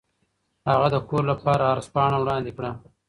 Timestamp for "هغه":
0.69-0.87